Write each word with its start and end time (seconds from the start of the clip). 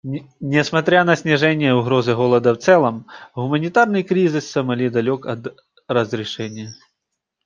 Несмотря 0.39 1.03
на 1.03 1.15
снижение 1.15 1.75
угрозы 1.75 2.15
голода 2.15 2.53
в 2.55 2.57
целом, 2.57 3.05
гуманитарный 3.35 4.01
кризис 4.01 4.45
в 4.45 4.49
Сомали 4.49 4.89
далек 4.89 5.27
от 5.27 5.55
разрешения. 5.87 6.73